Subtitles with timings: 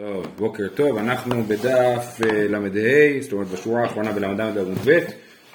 [0.00, 4.98] טוב, בוקר טוב, אנחנו בדף אה, ל"ה, זאת אומרת בשורה האחרונה בל"ד עמוד ב',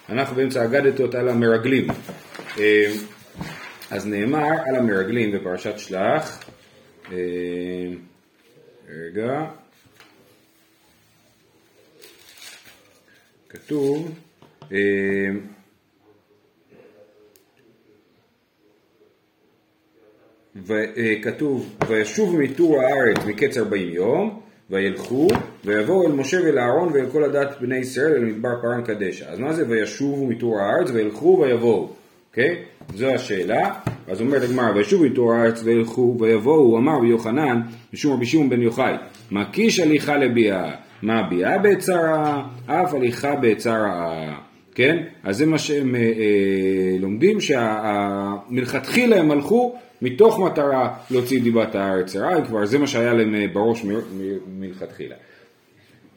[0.09, 1.87] אנחנו באמצע אגדתות על המרגלים.
[2.59, 2.93] אה,
[3.91, 6.43] אז נאמר על המרגלים בפרשת שלח,
[7.11, 7.17] אה,
[8.89, 9.45] רגע,
[13.49, 14.11] כתוב,
[20.63, 24.39] וכתוב, וישוב מתור הארץ מקץ ארבעים יום,
[24.69, 25.27] וילכו,
[25.65, 29.25] ויבואו אל משה ואל אהרון ואל כל הדת בני ישראל אל מדבר פרן קדשה.
[29.29, 31.89] אז מה זה וישובו מתור הארץ וילכו ויבואו,
[32.29, 32.55] אוקיי?
[32.95, 33.73] זו השאלה.
[34.07, 37.61] אז אומרת הגמרא, וישובו מתור הארץ וילכו ויבואו, אמר ביוחנן,
[37.93, 38.93] משום רבי שמעון בן יוחאי,
[39.31, 44.35] מה קיש הליכה לביאה, מה ביאה בצרה, אף הליכה בצרה.
[44.75, 45.03] כן?
[45.23, 52.15] אז זה מה שהם אה, אה, לומדים, שמלכתחילה הם הלכו מתוך מטרה להוציא דיבת הארץ
[52.15, 53.85] רעה, כבר זה מה שהיה להם אה, בראש
[54.59, 55.15] מלכתחילה.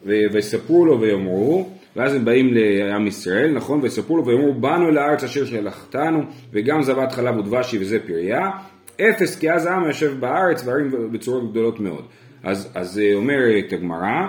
[0.04, 3.80] ויספרו לו ויאמרו, ואז הם באים לעם ישראל, נכון?
[3.82, 8.50] ויספרו לו ויאמרו, באנו אל הארץ אשר שלחתנו, וגם זבת חלב ודבשי וזה פריה,
[9.00, 12.04] אפס כי אז העם יושב בארץ וערים בצורות גדולות מאוד.
[12.42, 14.28] אז, אז אה, אומרת הגמרא,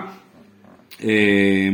[1.04, 1.68] אה,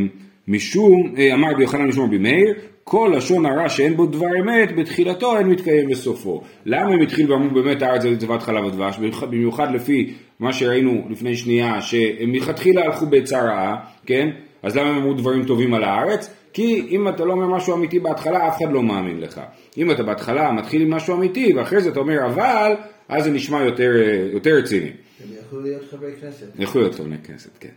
[0.48, 2.54] משום, אמר רבי יוחנן משום רבי מאיר,
[2.88, 6.42] כל לשון הרע שאין בו דבר אמת, בתחילתו אין מתקיים בסופו.
[6.66, 8.98] למה הם התחילו ואמרו באמת הארץ זה צבת חלב ודבש?
[9.30, 14.28] במיוחד לפי מה שראינו לפני שנייה, שהם מלכתחילה הלכו בעצה רעה, כן?
[14.62, 16.30] אז למה הם אמרו דברים טובים על הארץ?
[16.52, 19.40] כי אם אתה לא אומר משהו אמיתי בהתחלה, אף אחד לא מאמין לך.
[19.78, 22.72] אם אתה בהתחלה מתחיל עם משהו אמיתי, ואחרי זה אתה אומר אבל,
[23.08, 23.90] אז זה נשמע יותר,
[24.32, 24.90] יותר רציני.
[25.24, 26.46] הם יכלו להיות חברי כנסת.
[26.58, 27.68] יכלו להיות חברי כנסת, כן.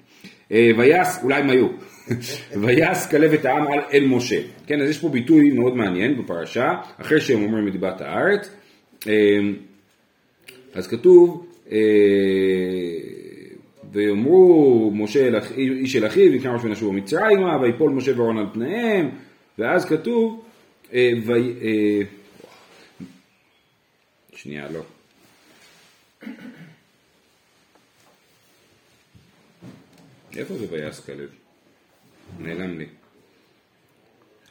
[0.52, 1.68] אה, ויעש, אולי הם היו,
[2.62, 4.42] ויעש כלב את העם אל משה.
[4.68, 8.50] כן, אז יש פה ביטוי מאוד מעניין בפרשה, אחרי שהם אומרים את דיבת הארץ.
[9.08, 9.40] אה,
[10.74, 11.78] אז כתוב, אה,
[13.92, 19.10] ויאמרו משה איש אל אחיו, יקרא ראש ונשובו מצרימה, ויפול משה ואורון על פניהם,
[19.60, 20.46] ואז כתוב,
[24.34, 24.99] שנייה, לא.
[30.38, 31.30] איפה זה ויעש כלב?
[32.40, 32.86] נעלם לי.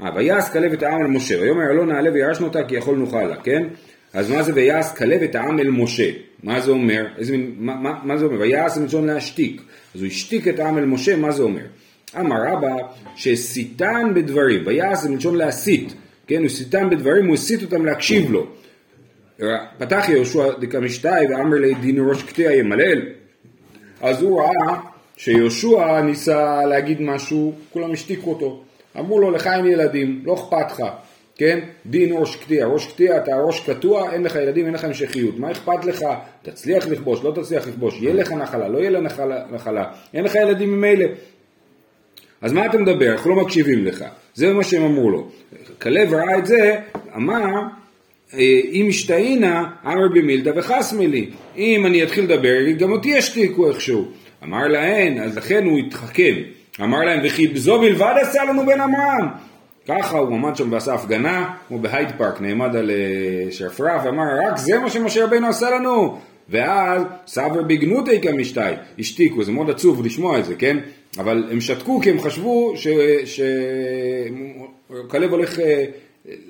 [0.01, 3.23] אה, ויעש כלב את העם אל משה, ויאמר לא נעלה וירשנו אותה כי יכול נוכל
[3.23, 3.69] לה, כן?
[4.13, 6.11] אז מה זה ויעש כלב את העם אל משה?
[6.43, 7.07] מה זה אומר?
[7.19, 8.41] איזה מין, מה, מה, מה זה אומר?
[8.41, 9.63] ויעש זה מלשון להשתיק.
[9.95, 11.67] אז הוא השתיק את העם אל משה, מה זה אומר?
[12.21, 12.77] אמר רבא
[13.17, 15.95] שסיתן בדברים, ויעש זה מלשון להסית,
[16.27, 16.41] כן?
[16.41, 18.47] הוא סיתן בדברים, הוא הסית אותם להקשיב לו.
[19.79, 23.03] פתח יהושע דקמשתאי ואמר לי ראש קטיע ימלל.
[24.01, 24.81] אז הוא ראה
[25.19, 28.63] שיהושע ניסה להגיד משהו, כולם השתיקו אותו.
[28.99, 30.83] אמרו לו, לך אין ילדים, לא אכפת לך,
[31.37, 31.59] כן?
[31.87, 35.39] דין ראש קטיע, ראש קטיע, אתה ראש קטוע, אין לך ילדים, אין לך המשכיות.
[35.39, 36.05] מה אכפת לך?
[36.43, 39.85] תצליח לכבוש, לא תצליח לכבוש, יהיה לך נחלה, לא יהיה לך נחלה,
[40.15, 41.07] אין לך ילדים ממילא.
[42.41, 43.13] אז מה אתה מדבר?
[43.13, 44.05] אנחנו לא מקשיבים לך.
[44.35, 45.29] זה מה שהם אמרו לו.
[45.83, 46.81] כלב ראה את זה,
[47.17, 47.45] אמר,
[48.35, 51.31] אה, אם השתהינה, אמר במילתא וחסמי לי.
[51.57, 54.09] אם אני אתחיל לדבר, גם אותי ישתיקו איכשהו.
[54.45, 56.35] אמר להן, אז לכן הוא התחכם.
[56.83, 59.29] אמר להם, וכי זו בלבד עשה לנו בן עמרם.
[59.89, 64.57] ככה הוא עמד שם ועשה הפגנה, כמו בהייד פארק, נעמד על אה, שרפרף, ואמר, רק
[64.57, 66.19] זה מה שמשה רבינו עשה לנו.
[66.49, 68.61] ואז סבר בגנותי כמשתי,
[68.99, 70.77] השתיקו, זה מאוד עצוב לשמוע את זה, כן?
[71.19, 72.75] אבל הם שתקו כי הם חשבו
[75.05, 75.85] שכלב הולך אה,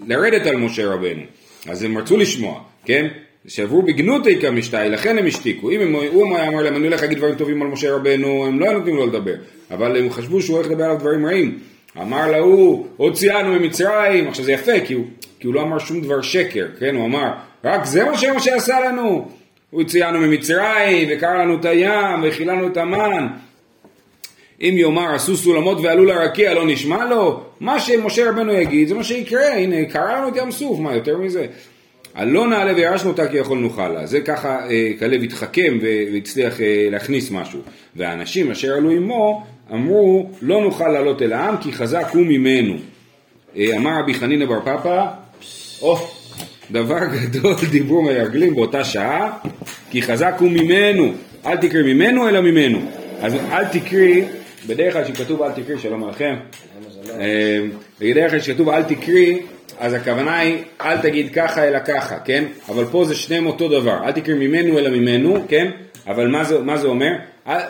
[0.07, 1.23] לרדת על משה רבנו.
[1.69, 3.07] אז הם רצו לשמוע, כן?
[3.49, 5.71] שעברו בגנותי כמשתי, לכן הם השתיקו.
[5.71, 8.61] אם הם, הוא היה אומר להם, אני הולך להגיד דברים טובים על משה רבנו, הם
[8.61, 9.35] לא היו נותנים לו לדבר.
[9.71, 11.59] אבל הם חשבו שהוא הולך לדבר על דברים רעים.
[12.01, 15.05] אמר להוא, הוציאנו ממצרים, עכשיו זה יפה, כי הוא,
[15.41, 16.95] כי הוא לא אמר שום דבר שקר, כן?
[16.95, 17.33] הוא אמר,
[17.65, 19.29] רק זה מה שמשה עשה לנו.
[19.71, 23.27] הוא הוציאנו ממצרים, וקרא לנו את הים, והכילנו את המן.
[24.61, 27.41] אם יאמר עשו סולמות ועלו לרקיע לא נשמע לו?
[27.61, 31.19] מה שמשה רבנו יגיד זה מה שיקרה, הנה קרא לנו את ים סוף, מה יותר
[31.19, 31.47] מזה?
[32.19, 34.07] הלא נעלה וירשנו אותה כי יכול נוכל לה.
[34.07, 35.79] זה ככה אה, כלב התחכם
[36.13, 37.61] והצליח אה, להכניס משהו.
[37.97, 42.75] והאנשים אשר עלו עמו אמרו לא נוכל לעלות אל העם כי חזק הוא ממנו.
[43.57, 45.05] אה, אמר רבי חנינא בר פפא,
[45.83, 45.97] או,
[46.71, 49.39] דבר גדול דיברו מרגלים באותה שעה
[49.91, 51.13] כי חזק הוא ממנו.
[51.47, 52.79] אל תקריא ממנו אלא ממנו.
[53.21, 54.25] אז אל תקריא,
[54.67, 56.35] בדרך כלל שכתוב אל תקריא, שלום עליכם.
[58.01, 59.39] בדרך כלל שכתוב אל תקריא
[59.79, 62.45] אז הכוונה היא, אל תגיד ככה אלא ככה, כן?
[62.69, 65.71] אבל פה זה שניהם אותו דבר, אל תקרא ממנו אלא ממנו, כן?
[66.07, 67.11] אבל מה זה, מה זה אומר?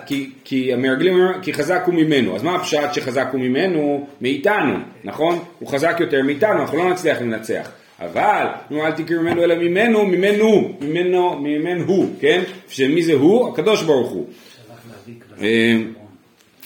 [0.06, 4.06] כי, כי המרגלים אומרים, כי חזק הוא ממנו, אז מה הפשט שחזק הוא ממנו?
[4.20, 4.74] מאיתנו,
[5.04, 5.38] נכון?
[5.58, 7.70] הוא חזק יותר מאיתנו, אנחנו לא נצליח לנצח.
[8.00, 12.42] אבל, נו אל תקרא ממנו אלא ממנו, ממנו, ממנו, ממנו הוא, כן?
[12.68, 13.48] שמי זה הוא?
[13.48, 14.26] הקדוש ברוך הוא.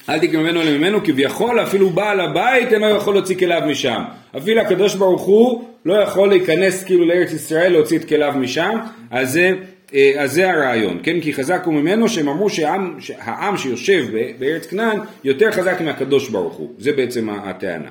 [0.08, 4.02] אל תקרא ממנו אלא ממנו, כביכול אפילו בעל הבית אינו יכול להוציא כליו משם.
[4.36, 8.78] אפילו הקדוש ברוך הוא לא יכול להיכנס כאילו לארץ ישראל להוציא את כליו משם,
[9.10, 9.52] אז זה,
[9.94, 11.20] אה, אז זה הרעיון, כן?
[11.20, 14.04] כי חזק הוא ממנו שהם אמרו שהעם, שהעם שיושב
[14.38, 17.90] בארץ כנען יותר חזק מהקדוש ברוך הוא, זה בעצם הטענה.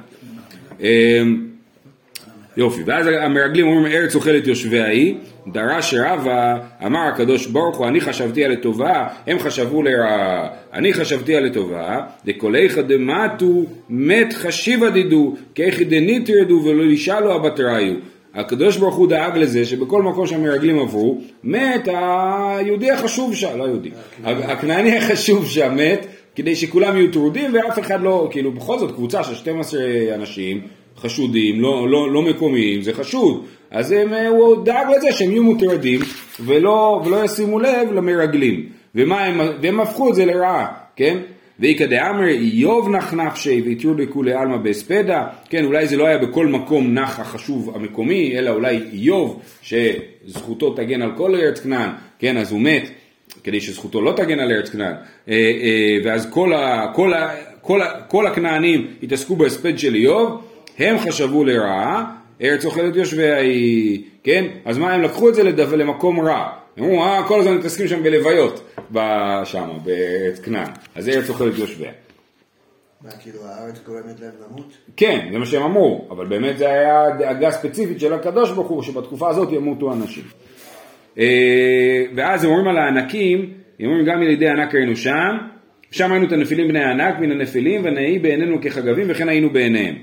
[2.57, 5.15] יופי, ואז המרגלים אומרים ארץ אוכלת יושביה היא,
[5.47, 11.35] דרש רבה, אמר הקדוש ברוך הוא, אני חשבתי על לטובה, הם חשבו לרעה, אני חשבתי
[11.35, 17.95] על לטובה, דקוליך דמטו, מת חשיבה דידו, כאיכי דנית ירדו ולא ישאלו הבטראיו.
[18.35, 23.89] הקדוש ברוך הוא דאג לזה שבכל מקום שהמרגלים עברו, מת היהודי החשוב שם, לא יהודי,
[24.23, 26.05] הכנעני החשוב שם מת,
[26.35, 29.81] כדי שכולם יהיו טרודים ואף אחד לא, כאילו בכל זאת קבוצה של 12
[30.15, 30.61] אנשים
[31.01, 33.45] חשודים, לא, לא, לא מקומיים, זה חשוד.
[33.71, 35.99] אז הם, אה, הוא דאג לזה שהם יהיו מוטרדים
[36.45, 38.65] ולא, ולא ישימו לב למרגלים.
[38.95, 41.17] ומה הם, והם הפכו את זה לרעה, כן?
[41.59, 46.47] ואיכא דאמר איוב נח נפשי ויתרו לכולי עלמא בהספדה, כן אולי זה לא היה בכל
[46.47, 51.89] מקום נח החשוב המקומי, אלא אולי איוב שזכותו תגן על כל ארץ כנען,
[52.19, 52.89] כן אז הוא מת
[53.43, 54.93] כדי שזכותו לא תגן על ארץ כנען,
[55.29, 57.29] אה, אה, ואז כל, ה, כל, ה,
[57.61, 60.41] כל, ה, כל הכנענים התעסקו בהספד של איוב,
[60.79, 62.05] הם חשבו לרעה,
[62.41, 64.45] ארץ אוכלת יושביה היא, כן?
[64.65, 66.49] אז מה, הם לקחו את זה לדו, למקום רע.
[66.79, 68.75] אמרו, אה, כל הזמן מתעסקים שם בלוויות,
[69.43, 70.67] שם, בארץ כנען.
[70.95, 71.91] אז ארץ אוכלת יושביה.
[73.01, 74.77] מה, כאילו הארץ גורמת להם למות?
[74.97, 78.83] כן, זה מה שהם אמרו, אבל באמת זה היה דאגה ספציפית של הקדוש ברוך הוא,
[78.83, 80.23] שבתקופה הזאת ימותו אנשים.
[81.17, 85.37] אה, ואז הם אומרים על הענקים, הם אומרים גם ילידי ענק היינו שם,
[85.91, 89.95] שם היינו את הנפילים בני הענק מן הנפילים ונהי בעינינו כחגבים וכן היינו בעיניהם.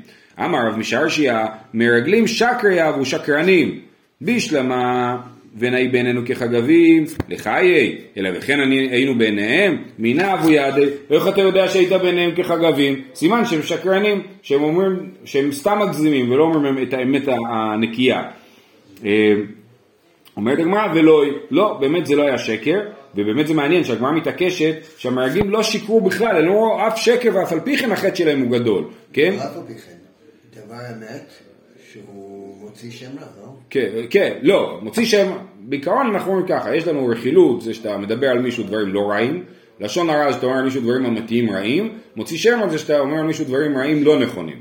[0.44, 3.80] אמר רב משרשיה, מרגלים שקרי אהבו שקרנים,
[4.20, 5.16] בישלמה
[5.58, 11.68] ונהי בעינינו כחגבים, לחיי, אלא וכן אני, היינו בעיניהם, מינה אבו יעדי, ואיך אתה יודע
[11.68, 13.02] שהיית בעיניהם כחגבים?
[13.14, 18.22] סימן שהם שקרנים, שהם אומרים, שהם סתם מגזימים ולא אומרים את האמת הנקייה.
[19.04, 19.32] אה,
[20.36, 22.80] אומרת הגמרא ולא, לא, באמת זה לא היה שקר,
[23.14, 27.52] ובאמת זה מעניין שהגמרא מתעקשת שהמרגלים לא שיקרו בכלל, הם לא ראו אף שקר ואף
[27.52, 29.34] על פי כן החטא שלהם הוא גדול, כן?
[29.34, 29.97] אף על פי כן.
[30.68, 31.32] דבר אמת
[31.92, 33.52] שהוא מוציא שם רע, לא?
[33.70, 38.28] כן, כן, לא, מוציא שם, בעיקרון אנחנו אומרים ככה, יש לנו רכילות, זה שאתה מדבר
[38.28, 39.44] על מישהו דברים לא רעים,
[39.80, 43.18] לשון הרע זה שאתה אומר על מישהו דברים אמיתיים רעים, מוציא שם זה שאתה אומר
[43.18, 44.56] על מישהו דברים רעים לא נכונים,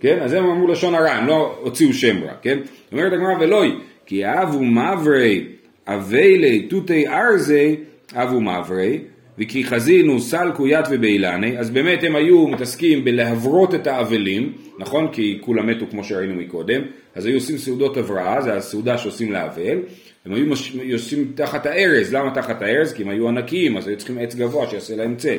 [0.00, 0.18] כן?
[0.22, 2.58] אז הם אמרו לשון הרע, הם לא הוציאו שם רע, כן?
[2.92, 5.46] אומרת הגמרא ולוי, כי אבו מברי
[5.86, 7.76] אביילי תותי ארזי
[8.14, 8.98] אבו מברי
[9.38, 15.08] וכי חזינו סלקו ית ובאילני, אז באמת הם היו מתעסקים בלהברות את האבלים, נכון?
[15.12, 16.82] כי כולם מתו כמו שראינו מקודם,
[17.14, 19.78] אז היו עושים סעודות הבראה, זה הסעודה שעושים לאבל,
[20.26, 20.76] הם היו מש...
[20.92, 22.92] עושים תחת הארז, למה תחת הארז?
[22.92, 25.38] כי הם היו ענקיים, אז היו צריכים עץ גבוה שיעשה להם צל.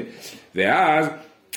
[0.55, 1.09] ואז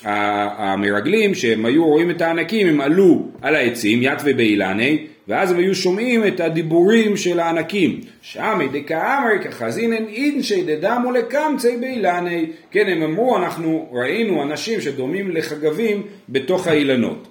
[0.05, 5.75] המרגלים, שהם היו רואים את הענקים, הם עלו על העצים, ית ובאילני, ואז הם היו
[5.75, 8.01] שומעים את הדיבורים של הענקים.
[8.23, 12.51] שמי דקאמרי כחזינן אינשי דדמו לקמצי באילני.
[12.71, 17.29] כן, הם אמרו, אנחנו ראינו אנשים שדומים לחגבים בתוך האילנות.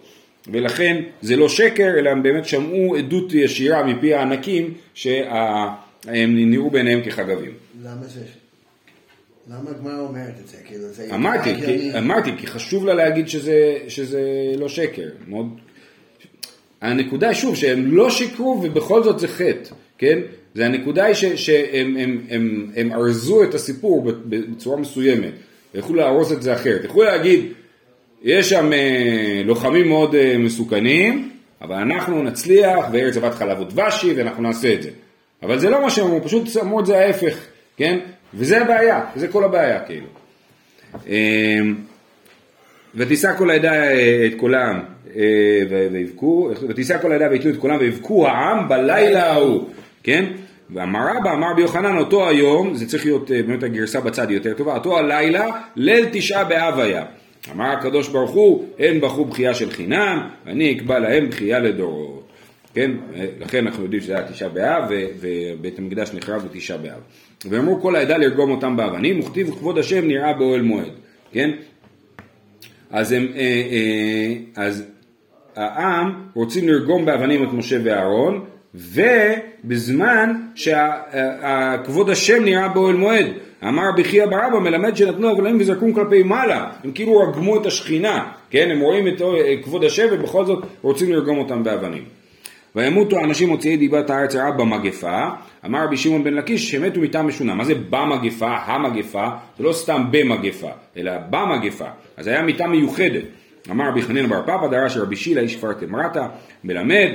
[0.47, 7.01] ולכן זה לא שקר, אלא הם באמת שמעו עדות ישירה מפי הענקים שהם נראו בעיניהם
[7.01, 7.51] כחגבים.
[7.83, 8.21] למה זה?
[9.47, 10.57] למה הגמרא אומרת את זה?
[10.65, 11.15] כאילו זה...
[11.15, 14.21] אמרתי, כי, אמרתי, כי חשוב לה להגיד שזה, שזה
[14.57, 15.09] לא שקר.
[15.27, 15.47] מאוד...
[16.81, 20.19] הנקודה היא שוב שהם לא שיקרו ובכל זאת זה חטא, כן?
[20.55, 25.31] זה הנקודה היא שהם הם, הם, הם ארזו את הסיפור בצורה מסוימת,
[25.75, 26.85] ויכולו להרוס את זה אחרת.
[26.85, 27.45] יכולו להגיד,
[28.23, 31.29] יש שם אה, לוחמים מאוד אה, מסוכנים,
[31.61, 34.89] אבל אנחנו נצליח, וארץ אבת חלב ודבשי, ואנחנו נעשה את זה.
[35.43, 37.45] אבל זה לא מה שהם אמרו, פשוט אמרו את זה ההפך,
[37.77, 37.99] כן?
[38.33, 40.07] וזה הבעיה, וזה כל הבעיה כאילו.
[41.07, 41.75] אמ,
[42.95, 44.94] ותישא כל העדה אה, את קולם אה,
[45.69, 49.69] ויבכו, ותישא כל העדה ויתלו את קולם ויבכו העם בלילה ההוא,
[50.03, 50.25] כן?
[50.69, 54.73] ואמר רבא, אמר ביוחנן, אותו היום, זה צריך להיות אה, באמת הגרסה בצד יותר טובה,
[54.73, 55.45] אותו הלילה,
[55.75, 57.05] ליל תשעה באב היה.
[57.51, 62.27] אמר הקדוש ברוך הוא, הם בכו בכייה של חינם, ואני אקבע להם בכייה לדורות.
[62.73, 62.91] כן,
[63.39, 64.83] לכן אנחנו יודעים שזה היה תשעה באב,
[65.19, 66.99] ובית המקדש נחרב בתשעה באב.
[67.45, 70.91] ואמרו כל העדה לרגום אותם באבנים, וכתיב כבוד השם נראה באוהל מועד,
[71.31, 71.51] כן?
[72.91, 74.83] אז, הם, אה, אה, אז
[75.55, 78.45] העם רוצים לרגום באבנים את משה ואהרון,
[78.75, 83.25] ובזמן שכבוד השם נראה באוהל מועד.
[83.67, 88.71] אמר בחייא ברבא מלמד שנתנו אבנים וזרקום כלפי מעלה, הם כאילו רגמו את השכינה, כן?
[88.71, 89.21] הם רואים את
[89.63, 92.03] כבוד השם ובכל זאת רוצים לרגום אותם באבנים.
[92.75, 95.27] וימותו האנשים מוציאי דיבת הארץ הרע במגפה,
[95.65, 97.55] אמר רבי שמעון בן לקיש שמתו מיתה משונה.
[97.55, 99.27] מה זה במגפה, המגפה?
[99.57, 101.87] זה לא סתם במגפה, אלא במגפה.
[102.17, 103.23] אז היה מיתה מיוחדת.
[103.71, 106.27] אמר רבי חנין בר פפא דרש רבי שילה איש כפר תמרתא
[106.63, 107.09] מלמד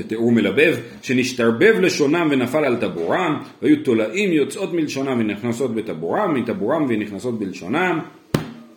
[0.00, 7.38] תיאור מלבב, שנשתרבב לשונם ונפל על טבורם, והיו תולעים יוצאות מלשונם ונכנסות בטבורם, מטבורם ונכנסות
[7.38, 8.00] בלשונם.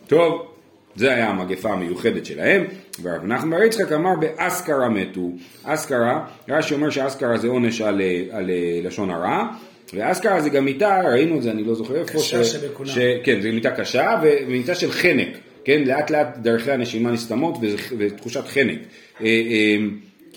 [0.08, 0.48] טוב,
[0.96, 2.64] זה היה המגפה המיוחדת שלהם,
[3.02, 5.32] ורב נחמן בר יצחק אמר באסכרה מתו.
[5.64, 8.02] אסכרה, רש"י אומר שאסכרה זה עונש על,
[8.32, 8.50] על
[8.84, 9.48] לשון הרע,
[9.94, 12.90] ואסכרה זה גם מיטה, ראינו את זה, אני לא זוכר איפה, קשה שבכולם.
[12.90, 15.28] ש, כן, זו מיטה קשה, ומיטה של חנק,
[15.66, 17.58] כן, לאט לאט דרכי הנשימה נסתמות
[17.98, 18.78] ותחושת חנק.
[19.22, 19.76] אה, אה,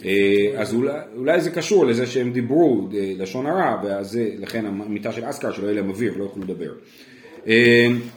[0.05, 0.77] אה, אז
[1.17, 3.83] אולי, זה קשור לזה שהם דיברו לשון הרע,
[4.13, 6.71] ולכן המיטה של אסכרה שלא יהיה להם אוויר ולא יוכלו לדבר.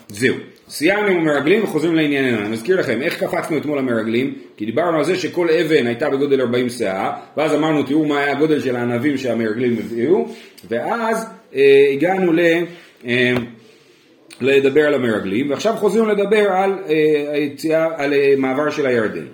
[0.08, 0.36] זהו.
[0.70, 2.42] סיימנו עם המרגלים וחוזרים לענייננו.
[2.42, 4.36] אני מזכיר לכם, איך קפצנו אתמול למרגלים?
[4.58, 8.32] כי דיברנו על זה שכל אבן הייתה בגודל 40 סאה, ואז אמרנו תראו מה היה
[8.32, 10.28] הגודל של הענבים שהמרגלים הביאו,
[10.70, 11.26] ואז
[11.56, 12.40] אה, הגענו ל...
[13.06, 13.34] אה,
[14.42, 19.26] לדבר על המרגלים, ועכשיו חוזרים לדבר על, אה, היציאה, על אה, מעבר של הירדן.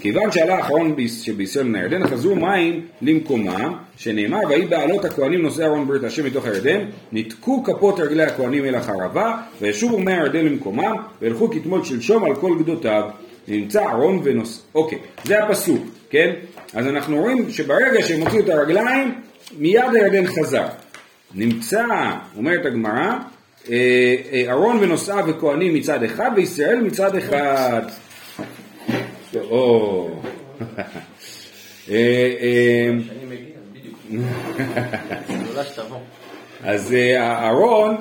[0.00, 5.86] כיוון שעלה האחרון שבישראל מן הירדן, חזרו מים למקומם, שנאמר, ויהי בעלות הכהנים נושאי ארון
[5.86, 6.80] ברית השם מתוך הירדן,
[7.12, 12.58] ניתקו כפות רגלי הכהנים אל החרבה, וישובו מי הירדן למקומם, וילכו כתמול שלשום על כל
[12.58, 13.02] גדותיו.
[13.48, 14.60] נמצא ארון ונושא.
[14.74, 16.32] אוקיי, זה הפסוק, כן?
[16.74, 19.14] אז אנחנו רואים שברגע שהם הוציאו את הרגליים,
[19.58, 20.66] מיד הירדן חזר.
[21.34, 21.86] נמצא,
[22.36, 23.18] אומרת הגמרא,
[23.70, 27.82] אה, אה, ונושאיו וכהנים מצד אחד, וישראל מצד אחד.
[29.36, 30.10] או.
[31.90, 32.90] אה, אה,
[36.62, 37.96] אז אה, אהרון,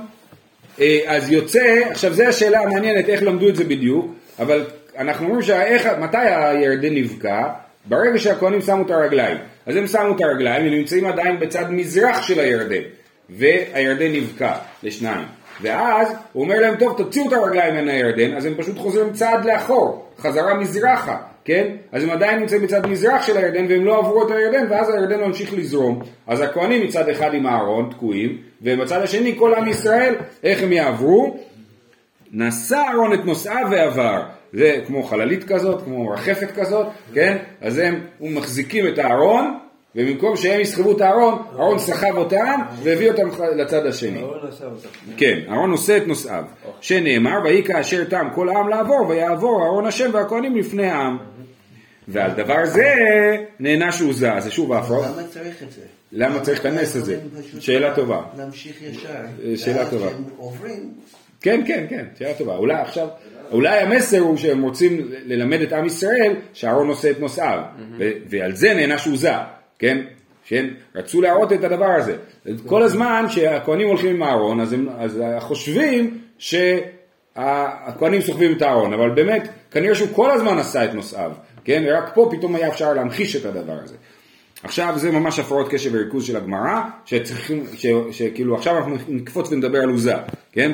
[1.07, 4.65] אז יוצא, עכשיו זו השאלה המעניינת איך למדו את זה בדיוק, אבל
[4.97, 7.47] אנחנו אומרים שמתי הירדן נבקע?
[7.85, 9.37] ברגע שהכהנים שמו את הרגליים.
[9.65, 12.81] אז הם שמו את הרגליים, הם נמצאים עדיין בצד מזרח של הירדן,
[13.29, 14.53] והירדן נבקע
[14.83, 15.25] לשניים.
[15.63, 19.45] ואז הוא אומר להם, טוב, תוציאו את הרגליים מן הירדן, אז הם פשוט חוזרים צעד
[19.45, 21.67] לאחור, חזרה מזרחה, כן?
[21.91, 25.19] אז הם עדיין נמצאים מצד מזרח של הירדן והם לא עברו את הירדן, ואז הירדן
[25.19, 26.01] ממשיך לזרום.
[26.27, 31.37] אז הכהנים מצד אחד עם הארון תקועים, ובצד השני כל עם ישראל, איך הם יעברו?
[32.31, 34.21] נשא אהרון את נושאיו ועבר.
[34.53, 37.37] זה כמו חללית כזאת, כמו רחפת כזאת, כן?
[37.61, 39.57] אז הם מחזיקים את הארון,
[39.95, 44.23] ובמקום שהם יסחבו את הארון, הארון סחב אותם והביא אותם לצד השני.
[45.17, 46.43] כן, הארון נושא את נושאיו.
[46.81, 51.17] שנאמר, ויהי כאשר תם כל העם לעבור, ויעבור אהרון השם והכהנים לפני העם.
[52.07, 52.93] ועל דבר זה
[53.59, 54.31] נענש עוזה.
[54.39, 55.05] זה שוב ההפרעות.
[55.05, 55.81] למה צריך את זה?
[56.11, 57.19] למה צריך את הנס הזה?
[57.59, 58.21] שאלה טובה.
[58.37, 59.09] להמשיך ישר.
[59.55, 60.07] שאלה טובה.
[61.41, 62.55] כן, כן, כן, שאלה טובה.
[62.55, 63.07] אולי עכשיו,
[63.51, 67.59] אולי המסר הוא שהם רוצים ללמד את עם ישראל שהארון נושא את נושאיו,
[68.29, 69.31] ועל זה נענש עוזה,
[69.79, 69.97] כן?
[70.45, 72.17] שהם רצו להראות את הדבר הזה.
[72.67, 79.47] כל הזמן שהכהנים הולכים עם הארון, אז, אז חושבים שהכהנים סוחבים את הארון, אבל באמת,
[79.71, 81.31] כנראה שהוא כל הזמן עשה את נושאיו,
[81.63, 81.83] כן?
[81.87, 83.95] ורק פה פתאום היה אפשר להמחיש את הדבר הזה.
[84.63, 89.79] עכשיו זה ממש הפרעות קשב וריכוז של הגמרא, שצריכים, ש, שכאילו עכשיו אנחנו נקפוץ ונדבר
[89.79, 90.15] על עוזה,
[90.51, 90.71] כן?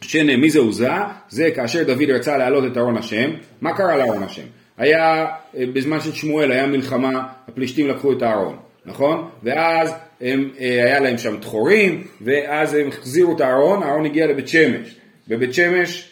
[0.00, 0.90] שנה, מי זה עוזה?
[1.28, 3.30] זה כאשר דוד רצה להעלות את ארון השם,
[3.60, 4.42] מה קרה לארון השם?
[4.80, 8.56] היה, אה, בזמן של שמואל היה מלחמה, הפלישתים לקחו את הארון,
[8.86, 9.28] נכון?
[9.42, 14.48] ואז הם, אה, היה להם שם דחורים, ואז הם החזירו את הארון, הארון הגיע לבית
[14.48, 14.96] שמש.
[15.28, 16.10] בבית שמש,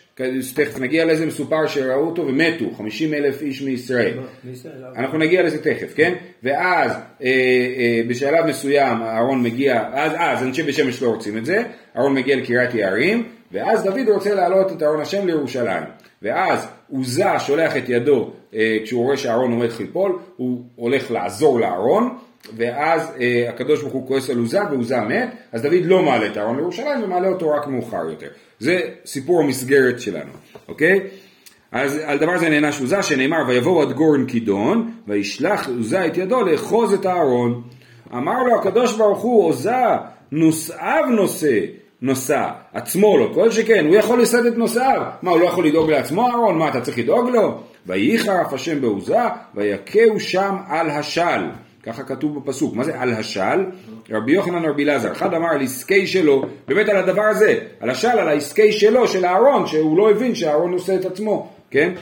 [0.54, 4.18] תכף נגיע לזה, מסופר שראו אותו ומתו, 50 אלף איש מישראל.
[4.96, 6.14] אנחנו נגיע לזה תכף, כן?
[6.42, 11.44] ואז אה, אה, בשלב מסוים הארון מגיע, אז, אז אנשי בית שמש לא רוצים את
[11.44, 11.62] זה,
[11.94, 15.84] הארון מגיע לקריית יערים, ואז דוד רוצה להעלות את ארון השם לירושלים.
[16.22, 22.18] ואז עוזה שולח את ידו אה, כשהוא רואה שהארון עומד ליפול, הוא הולך לעזור לארון,
[22.56, 26.36] ואז אה, הקדוש ברוך הוא כועס על עוזה ועוזה מת, אז דוד לא מעלה את
[26.36, 28.28] הארון לירושלים ומעלה אותו רק מאוחר יותר.
[28.58, 30.30] זה סיפור המסגרת שלנו,
[30.68, 31.00] אוקיי?
[31.72, 36.42] אז על דבר זה נענש עוזה שנאמר ויבואו עד גורן כידון וישלח עוזה את ידו
[36.42, 37.62] לאחוז את הארון.
[38.12, 39.76] אמר לו הקדוש ברוך הוא עוזה
[40.32, 41.60] נושאיו נושא
[42.02, 45.90] נושא, עצמו לא, כל שכן, הוא יכול לשאת את נושאיו, מה הוא לא יכול לדאוג
[45.90, 47.60] לעצמו אהרון, מה אתה צריך לדאוג לו?
[47.86, 49.18] וייחרף השם בעוזה,
[49.54, 51.44] ויכהו שם על השל,
[51.82, 53.64] ככה כתוב בפסוק, מה זה על השל?
[54.10, 58.08] רבי יוחנן רבי אלעזר, אחד אמר על עסקי שלו, באמת על הדבר הזה, על השל,
[58.18, 61.92] על העסקי שלו, של אהרון, שהוא לא הבין שאהרון עושה את עצמו, כן?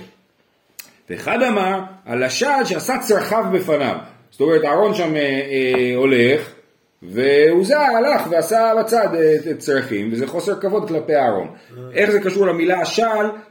[1.11, 3.97] ואחד אמר על השל שעשה צרכיו בפניו,
[4.31, 6.56] זאת אומרת אהרון שם אה, אה, הולך,
[7.03, 11.49] ועוזה הלך ועשה בצד אה, צרכים, וזה חוסר כבוד כלפי אהרון.
[11.93, 13.03] איך זה קשור למילה של?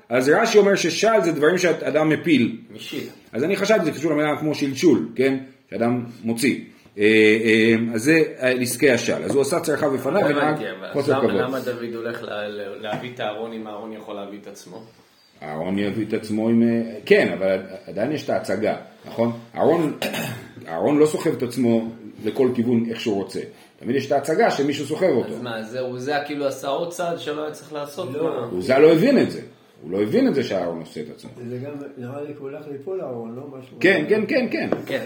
[0.09, 2.57] אז רש"י אומר ששל זה דברים שאדם מפיל.
[2.75, 3.03] משיל.
[3.33, 5.37] אז אני חשבתי שזה קשור למילה כמו שלשול, כן?
[5.69, 6.59] שאדם מוציא.
[6.97, 7.03] אה,
[7.43, 8.23] אה, אז זה
[8.59, 9.23] נזקי השל.
[9.23, 10.55] אז הוא עשה צרכה בפניו לא ונהג
[10.93, 11.31] חוסר כבוד.
[11.33, 14.83] למה דוד הולך לה- לה- להביא את הארון אם הארון יכול להביא את עצמו?
[15.43, 16.63] אהרון יביא את עצמו עם...
[16.63, 18.75] אה, כן, אבל עדיין יש את ההצגה,
[19.05, 19.31] נכון?
[19.55, 19.93] אהרון,
[20.67, 21.91] אהרון לא סוחב את עצמו
[22.23, 23.39] לכל כיוון איך שהוא רוצה.
[23.79, 25.33] תמיד יש את ההצגה שמישהו סוחב אותו.
[25.33, 28.13] אז מה, זה הוא זה כאילו עשה עוד צעד שלא היה צריך לעשות?
[28.13, 28.45] לא.
[28.51, 29.41] עוזה לא הבין את זה.
[29.81, 31.29] הוא לא הבין את זה שאהרון עושה את עצמו.
[31.49, 33.77] זה גם, נראה לי שהוא הולך ליפול אהרון, לא משהו.
[33.79, 34.69] כן, כן, כן, כן.
[34.85, 35.03] כן.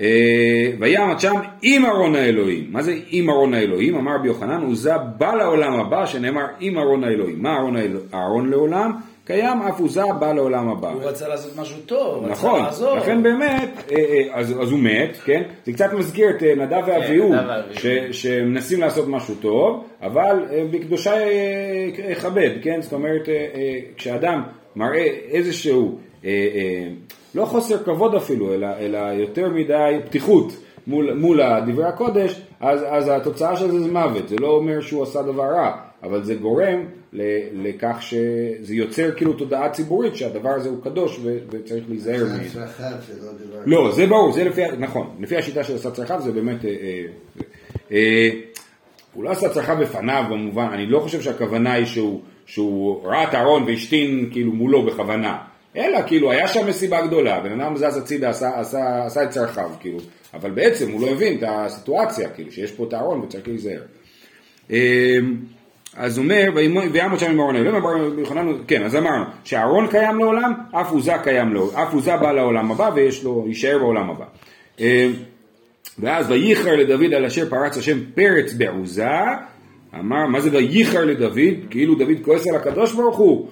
[0.00, 2.66] אה, וימת שם עם ארון האלוהים.
[2.72, 3.94] מה זה עם ארון האלוהים?
[3.96, 7.42] אמר רבי יוחנן, עוזה בא לעולם הבא, שנאמר עם ארון האלוהים.
[7.42, 7.76] מה ארון
[8.12, 8.92] הארון לעולם?
[9.30, 10.88] קיים אף עוזה בא לעולם הבא.
[10.92, 12.96] הוא רצה לעשות משהו טוב, רצה נכון, לעזור.
[12.96, 15.42] לכן באמת, אה, אה, אז, אז הוא מת, כן?
[15.66, 17.74] זה קצת מזכיר את אה, נדב ואביהו, נדב ואביהו.
[18.12, 20.36] ש- שמנסים לעשות משהו טוב, אבל
[20.70, 21.12] בקדושה
[22.10, 22.82] יכבד, כן?
[22.82, 23.28] זאת אומרת,
[23.96, 24.42] כשאדם
[24.76, 25.98] מראה איזשהו,
[27.34, 30.52] לא חוסר כבוד אפילו, אלא, אלא יותר מדי פתיחות
[30.86, 35.02] מול, מול דברי הקודש, אז, אז התוצאה של זה זה מוות, זה לא אומר שהוא
[35.02, 35.72] עשה דבר רע,
[36.02, 36.84] אבל זה גורם
[37.52, 42.42] לכך שזה יוצר כאילו תודעה ציבורית שהדבר הזה הוא קדוש וצריך להיזהר ממנו.
[42.42, 43.62] הצלחה זה לא דבר...
[43.66, 47.04] לא, זה ברור, זה לפי, נכון, לפי השיטה של עשה צרכיו זה באמת, אה, אה,
[47.92, 48.30] אה,
[49.14, 53.34] הוא לא עשה צרכיו בפניו במובן, אני לא חושב שהכוונה היא שהוא, שהוא ראה את
[53.34, 55.38] הארון והשתין כאילו מולו בכוונה,
[55.76, 59.70] אלא כאילו היה שם מסיבה גדולה, בן אדם זז הצידה, עשה, עשה, עשה את צרכיו,
[59.80, 59.98] כאילו,
[60.34, 63.82] אבל בעצם הוא לא הבין את הסיטואציה, כאילו, שיש פה את הארון וצריך להיזהר.
[65.96, 66.50] אז הוא אומר,
[66.92, 71.12] ויעמוד שם עם ארון האלוהים, אמר יוחנן, כן, אז אמרנו, שהארון קיים לעולם, אף עוזה
[71.22, 74.24] קיים לעולם, אף עוזה בא לעולם הבא ויש לו, יישאר בעולם הבא.
[74.80, 75.08] אה,
[75.98, 79.08] ואז וייחר לדוד על אשר פרץ השם פרץ בעוזה,
[79.94, 81.38] אמר, מה זה וייחר לדוד?
[81.70, 83.48] כאילו דוד כועס על הקדוש ברוך הוא.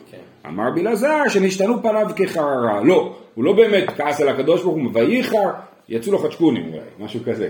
[0.47, 2.80] אמר בלעזר שנשתנו פניו כחררה.
[2.85, 5.50] לא, הוא לא באמת כעס על הקדוש ברוך הוא, וייחר,
[5.88, 7.49] יצאו לו חדשקונים אולי, משהו כזה.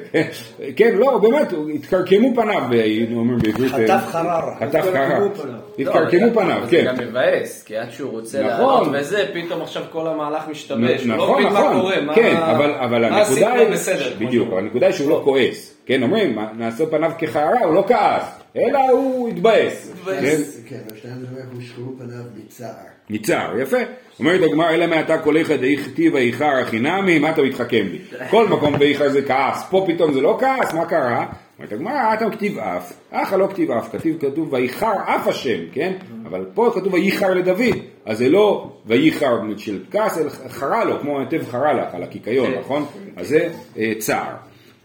[0.76, 3.72] כן, לא, באמת, התקרקמו פניו, היינו אומרים בעברית.
[3.72, 4.56] אה, חטף חררה.
[4.56, 5.58] חטף התקרקמו חררה.
[5.76, 5.88] פניו.
[5.88, 6.84] התקרקמו לא, פניו, זה כן.
[6.84, 8.50] גם מבאס, כי עד שהוא רוצה נכון.
[8.50, 13.68] לעלות וזה, פתאום עכשיו כל המהלך משתבש, לא נכון, נכון, כן, אבל, אבל הנקודה היא,
[13.70, 17.84] לא בדיוק, אבל הנקודה היא שהוא לא כועס, כן, אומרים, נעשה פניו כחררה, הוא לא
[17.88, 18.24] כעס,
[18.56, 20.36] אלא הוא התבאס, כן,
[20.68, 22.97] כן, השניים דברים הושחרו פניו מצער.
[23.10, 23.76] ניצר, יפה,
[24.18, 27.98] אומרת הגמר, אלא מעתה קוליך דאיכתיב איכר החינמי, מה אתה מתחכם לי,
[28.30, 31.26] כל מקום באיכר זה כעס, פה פתאום זה לא כעס, מה קרה?
[31.58, 35.92] אומרת הגמרא, אתה כתיב אף, אחא לא כתיב אף, כתיב כתוב וייחר אף השם, כן?
[36.24, 41.20] אבל פה כתוב וייחר לדוד, אז זה לא וייחר של כעס, אלא חרה לו, כמו
[41.20, 42.58] היטב חרה לך, על הקיקיון, כן.
[42.58, 42.84] נכון?
[43.16, 44.34] אז זה אה, צער.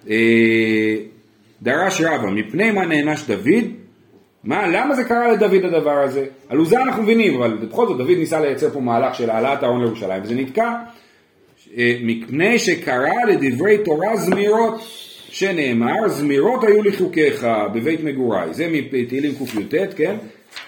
[0.09, 0.95] אה,
[1.62, 3.83] דרש רבא, מפני מה נענש דוד?
[4.43, 6.25] מה, למה זה קרה לדוד הדבר הזה?
[6.49, 9.82] על עוזה אנחנו מבינים, אבל בכל זאת דוד ניסה לייצר פה מהלך של העלאת ההון
[9.82, 10.73] לירושלים, וזה נתקע.
[11.77, 14.82] אה, מפני שקרא לדברי תורה זמירות,
[15.29, 18.53] שנאמר, זמירות היו לחוקיך בבית מגוריי.
[18.53, 20.15] זה מתהילים קי"ט, כן?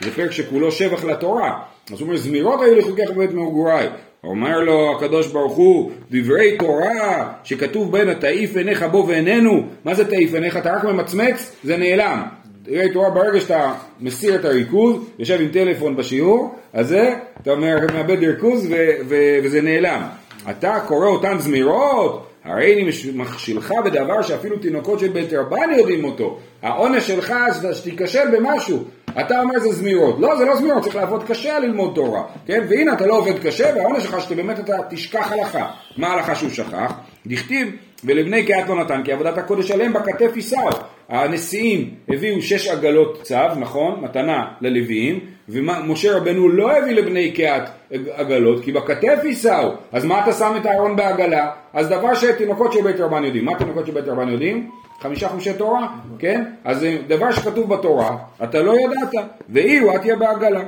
[0.01, 1.59] זה פרק שכולו שבח לתורה.
[1.93, 3.87] אז הוא אומר, זמירות היו לחוקיך בבית מגוריי.
[4.23, 10.09] אומר לו הקדוש ברוך הוא, דברי תורה שכתוב בין התעיף עיניך בו ואיננו, מה זה
[10.09, 10.57] תעיף עיניך?
[10.57, 12.21] אתה רק ממצמץ, זה נעלם.
[12.67, 18.23] דברי תורה ברגע שאתה מסיר את הריכוז, יושב עם טלפון בשיעור, אז זה, אתה מאבד
[18.23, 20.01] ריכוז ו- ו- וזה נעלם.
[20.49, 26.39] אתה קורא אותן זמירות, הרי אני מכשילך בדבר שאפילו תינוקות של בית רבן יודעים אותו.
[26.61, 28.83] העונש שלך זה שתיכשל במשהו.
[29.19, 30.15] אתה אומר זה זמירות.
[30.19, 32.23] לא, זה לא זמירות, צריך לעבוד קשה ללמוד תורה.
[32.45, 32.63] כן?
[32.69, 35.67] והנה אתה לא עובד קשה, והעונש שלך שבאמת אתה תשכח הלכה.
[35.97, 36.93] מה ההלכה שהוא שכח?
[37.27, 40.69] דכתיב, ולבני קהת לא נתן, כי עבודת הקודש עליהם בכתף יישאו.
[41.09, 43.99] הנשיאים הביאו שש עגלות צו, נכון?
[44.01, 49.71] מתנה ללוויים, ומשה רבנו לא הביא לבני קהת עגלות, כי בכתף יישאו.
[49.91, 51.51] אז מה אתה שם את הארון בעגלה?
[51.73, 53.45] אז דבר שתינוקות של בית רבן יודעים.
[53.45, 54.71] מה תינוקות של בית רבן יודעים?
[54.99, 55.87] חמישה חומשי תורה,
[56.19, 56.43] כן?
[56.63, 60.63] אז זה דבר שכתוב בתורה, אתה לא ידעת, ואילו את תהיה בעגלה.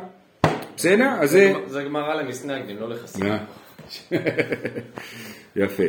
[0.75, 1.09] בסדר?
[1.19, 1.53] אז זה...
[1.67, 3.33] זה גמרא למסנגדים, לא לחסידים.
[5.55, 5.83] יפה.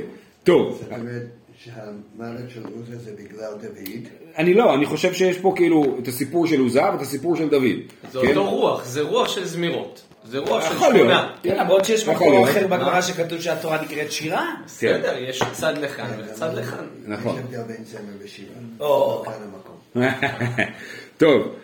[0.48, 1.26] טוב, זאת אומרת
[1.58, 4.08] שהמוות של עוזה זה בגלל דוד.
[4.38, 7.76] אני לא, אני חושב שיש פה כאילו את הסיפור של עוזה ואת הסיפור של דוד.
[8.12, 8.28] זה כן?
[8.28, 10.00] אותו רוח, זה רוח של זמירות.
[10.24, 10.74] זה רוח של.
[10.74, 11.30] שכונה.
[11.42, 12.44] כן, למרות שיש יכול מקום.
[12.44, 14.54] אחר בגמרא שכתוב שהתורה נקראת שירה.
[14.66, 16.84] בסדר, יש צד לכאן וצד לכאן.
[17.06, 17.36] נכון.
[17.38, 18.50] יש הבדל בין זמר ושירה.
[18.80, 19.24] או.
[19.24, 19.76] כאן המקום.
[21.16, 21.54] טוב,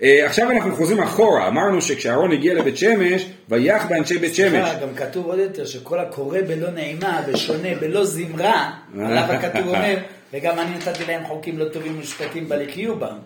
[0.00, 4.70] עכשיו אנחנו חוזרים אחורה, אמרנו שכשאהרון הגיע לבית שמש, ויח באנשי בית שמש.
[4.82, 9.96] גם כתוב עוד יותר שכל הקורא בלא נעימה ושונה בלא זמרה, עליו הכתוב אומר,
[10.32, 13.18] וגם אני נתתי להם חוקים לא טובים ומשפטים בלחיו בם.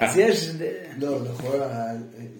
[0.00, 0.50] אז יש...
[0.98, 1.66] לא, לכאורה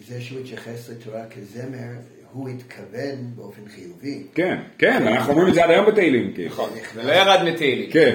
[0.08, 1.88] זה שהוא התייחס לתורה כזמר,
[2.32, 4.22] הוא התכוון באופן חיובי.
[4.34, 6.54] כן, כן, אנחנו אומרים את זה עד היום בתהילים, כאילו.
[6.94, 7.90] זה לא ירד מתהילים.
[7.90, 8.14] כן,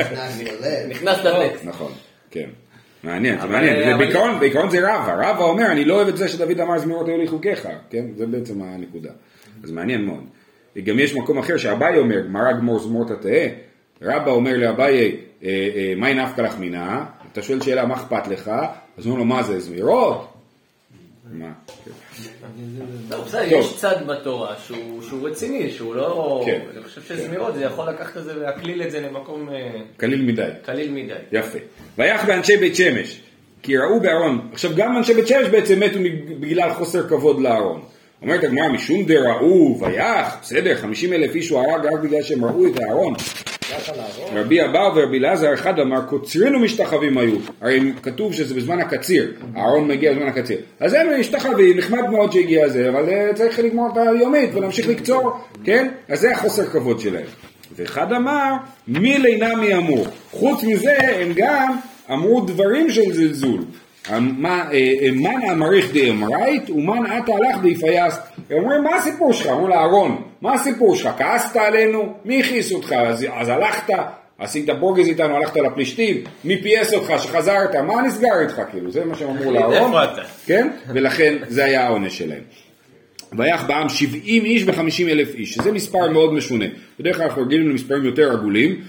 [0.00, 0.88] נכנס ללב.
[0.88, 1.50] נכנס ללב.
[1.64, 1.92] נכון,
[2.30, 2.48] כן.
[3.04, 6.16] מעניין, זה מעניין, זה אבל- בעיקרון, בעיקרון זה רבא, רבא אומר אני לא אוהב את
[6.16, 9.10] זה שדוד אמר זמירות היו לי חוקיך, כן, זה בעצם הנקודה,
[9.64, 10.24] אז מעניין מאוד.
[10.84, 13.46] גם יש מקום אחר שאביי אומר, גמרא גמור זמורת התהא,
[14.02, 17.00] רבא אומר לאביי, אה, אה, מהי נפקא לך מינא,
[17.32, 18.50] אתה שואל שאלה מה אכפת לך,
[18.98, 20.37] אז הוא אומר לו מה זה זמירות?
[21.32, 21.52] מה?
[21.84, 21.90] כן.
[23.10, 23.60] לא, בסדר, טוב.
[23.60, 24.54] יש צד בתורה
[25.08, 26.42] שהוא רציני, שהוא לא...
[26.46, 26.60] כן.
[26.74, 30.48] אני חושב שזמירות, זה יכול לקחת את זה ולהקליל את זה למקום אה, קליל מדי.
[30.62, 31.14] קליל מדי.
[31.32, 31.58] יפה.
[31.98, 33.20] ויח באנשי בית שמש,
[33.62, 35.98] כי ראו בארון, עכשיו גם אנשי בית שמש בעצם מתו
[36.40, 37.82] בגלל חוסר כבוד לארון.
[38.22, 42.66] אומרת הגמרא, משום דראו ויח, בסדר, 50 אלף איש הוא הרג רק בגלל שהם ראו
[42.66, 43.14] את הארון.
[44.32, 47.36] רבי אבאו ורבי אלעזר אחד אמר, קוצרין ומשתחווים היו.
[47.60, 50.58] הרי כתוב שזה בזמן הקציר, הארון מגיע בזמן הקציר.
[50.80, 55.30] אז הם משתחווים, נחמד מאוד שהגיע זה, אבל אה, צריך לגמור את היומית ולהמשיך לקצור,
[55.64, 55.88] כן?
[56.08, 57.26] אז זה החוסר כבוד שלהם.
[57.76, 58.54] ואחד אמר,
[58.88, 60.06] מי לינה מי אמור.
[60.30, 61.76] חוץ מזה, הם גם
[62.10, 63.60] אמרו דברים של זלזול.
[64.20, 68.14] מה- אה, אה, מן אמריך דאמרייט ומן עתה הלך דאיפייס.
[68.50, 69.46] הם אומרים מה הסיפור שלך?
[69.46, 71.10] אומרים לאהרון מה הסיפור שלך?
[71.18, 72.12] כעסת עלינו?
[72.24, 72.92] מי הכעיס אותך?
[72.92, 73.94] אז, אז הלכת?
[74.38, 76.16] עשית בורגז איתנו, הלכת לפלישתים?
[76.44, 77.74] מי פייס אותך שחזרת?
[77.76, 78.60] מה נסגר איתך?
[78.70, 79.92] כאילו זה מה שהם אמרו לאהרון.
[80.46, 80.68] כן?
[80.94, 82.40] ולכן זה היה העונש שלהם.
[83.38, 86.64] ויח בעם 70 איש ו-50 אלף איש, שזה מספר מאוד משונה.
[87.00, 88.80] בדרך כלל אנחנו רגילים למספרים יותר עגולים,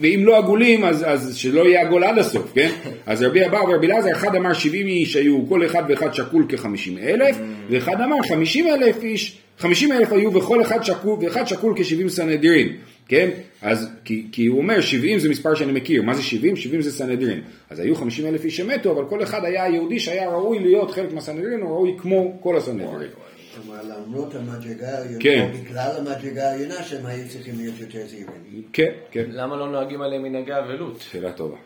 [0.00, 2.70] ואם לא עגולים אז, אז שלא יהיה עגול עד הסוף, כן?
[3.06, 6.98] אז רבי אבאו ורבי אלעזר, אחד אמר 70 איש היו, כל אחד ואחד שקול כ-50
[7.02, 7.36] אלף,
[7.70, 12.68] ואחד אמר 50 אלף איש, 50 אלף היו וכל אחד שקול, ואחד שקול כ-70 סנהדרין,
[13.08, 13.28] כן?
[13.62, 16.56] אז, כי, כי הוא אומר 70 זה מספר שאני מכיר, מה זה 70?
[16.56, 17.40] 70 זה סנהדרין.
[17.70, 21.12] אז היו 50 אלף איש שמתו, אבל כל אחד היה יהודי שהיה ראוי להיות חלק
[21.12, 23.10] מהסנהדרין, הוא ראוי כמו כל הסנהדרין.
[23.54, 25.50] כלומר, למרות המדרגה העליונה, כן.
[25.54, 28.62] בגלל המדרגה העליונה, שהם היו צריכים להיות יותר זהירים.
[28.72, 29.24] כן, כן.
[29.28, 31.00] למה לא נוהגים עליהם מנהגי אבלות?
[31.10, 31.56] שאלה טובה.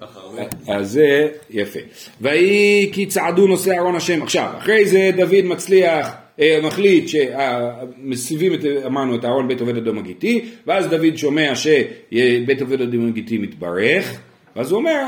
[0.00, 0.42] הרבה.
[0.68, 1.80] אז זה יפה.
[2.20, 4.22] ויהי כי צעדו נושא ארון השם.
[4.22, 9.98] עכשיו, אחרי זה דוד מצליח, אה, מחליט שמסביבים, את, אמרנו, את ארון בית עובד אדום
[9.98, 14.20] הגיתי, ואז דוד שומע שבית עובד אדום הגיתי מתברך,
[14.56, 15.04] ואז הוא אומר,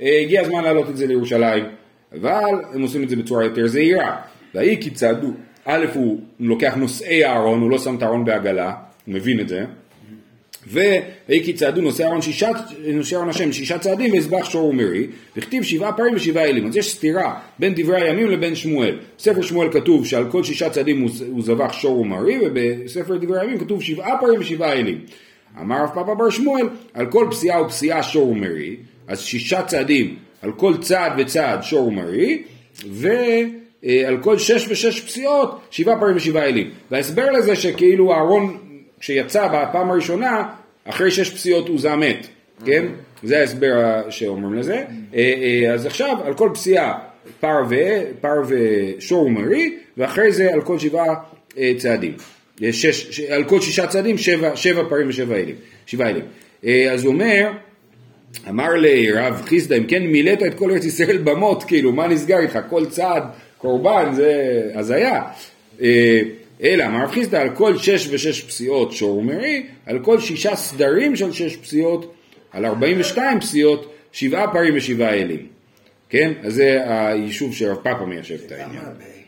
[0.00, 1.64] אה, הגיע הזמן להעלות את זה לירושלים,
[2.12, 4.16] אבל הם עושים את זה בצורה יותר זהירה.
[4.56, 5.30] ויהי כי צעדו,
[5.64, 8.72] א' הוא לוקח נושאי הארון, הוא לא שם את הארון בעגלה,
[9.06, 9.64] הוא מבין את זה,
[10.66, 12.50] ויהי כי צעדו נושא ארון שישה,
[13.28, 16.66] השם שישה צעדים ואזבח שור ומרי, וכתיב שבעה פעמים ושבעה אלים.
[16.66, 18.98] אז יש סתירה בין דברי הימים לבין שמואל.
[19.18, 23.58] בספר שמואל כתוב שעל כל שישה צעדים הוא, הוא זבח שור ומרי, ובספר דברי הימים
[23.58, 24.98] כתוב שבעה פעמים ושבעה אלים.
[25.60, 28.76] אמר רב פאפא בר שמואל, על כל פסיעה ופסיעה שור ומרי,
[29.08, 32.42] אז שישה צעדים, על כל צעד וצעד שור ומרי,
[33.82, 36.70] ועל כל שש ושש פסיעות, שבעה פעמים ושבעה אלים.
[36.90, 38.58] וההסבר לזה שכאילו אהרון
[39.00, 40.42] כשיצא בפעם הראשונה,
[40.84, 42.26] אחרי שש פסיעות הוא זה מת,
[42.64, 42.86] כן?
[43.22, 44.84] זה ההסבר שאומרים לזה.
[45.14, 45.32] אה,
[45.64, 46.98] אה, אז עכשיו, על כל פסיעה
[47.40, 47.74] פר, ו,
[48.20, 51.14] פר ושור ומרי, ואחרי זה על כל שבעה
[51.58, 52.12] אה, צעדים.
[52.70, 55.54] שש, על כל שישה צעדים, שבע, שבע פרים ושבע אלים.
[55.86, 56.24] שבעה אלים.
[56.64, 57.50] אה, אז הוא אומר,
[58.48, 62.58] אמר לרב חיסדא, אם כן מילאת את כל ארץ ישראל במות, כאילו, מה נסגר איתך?
[62.68, 63.22] כל צעד
[63.58, 65.22] קורבן זה הזיה.
[65.80, 66.20] אה,
[66.62, 71.16] אלא, אמר רב חיסדא, על כל שש ושש פסיעות שור ומרי, על כל שישה סדרים
[71.16, 72.14] של שש פסיעות,
[72.52, 75.46] על ארבעים ושתיים פסיעות, שבעה פרים ושבעה אלים.
[76.08, 76.32] כן?
[76.42, 78.82] אז זה היישוב שרב פאפא מיישב את העניין.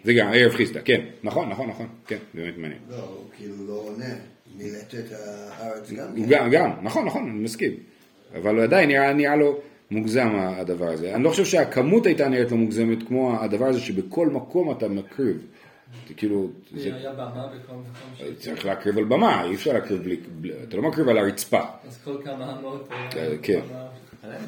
[0.05, 1.01] זה גם ערב חיסדא, כן.
[1.23, 1.87] נכון, נכון, נכון.
[2.07, 2.81] כן, באמת מעניין.
[2.91, 4.15] לא, הוא כאילו לא עונה.
[4.57, 6.23] מילאת את הארץ גם כן.
[6.29, 7.73] גם, גם, נכון, נכון, אני מסכים.
[8.35, 11.15] אבל עדיין נראה לו מוגזם הדבר הזה.
[11.15, 15.37] אני לא חושב שהכמות הייתה נראית לו מוגזמת כמו הדבר הזה שבכל מקום אתה מקריב.
[16.09, 17.83] זה כאילו, זה, היה במה בכל מקום
[18.17, 18.23] ש...
[18.39, 21.61] צריך להקריב על במה, אי אפשר להקריב בלי, אתה לא מקריב על הרצפה.
[21.89, 22.89] אז כל כמה אמות...
[22.93, 23.61] אה, אה, כן.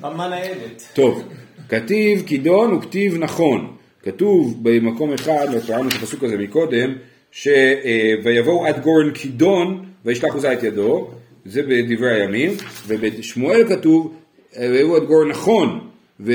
[0.00, 0.83] במה- ניידת.
[0.94, 1.29] טוב,
[1.68, 3.76] כתיב כידון וכתיב נכון.
[4.03, 6.94] כתוב במקום אחד, קראנו את הפסוק הזה מקודם,
[7.33, 11.11] שויבואו עד גורן כידון וישלחו זה את ידו,
[11.44, 12.50] זה בדברי הימים,
[12.87, 14.14] ובשמואל כתוב
[14.59, 15.81] ויבואו עד גורן נכון
[16.29, 16.35] אה,